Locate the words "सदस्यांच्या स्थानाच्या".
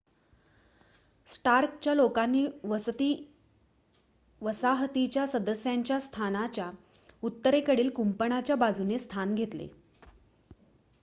5.27-6.69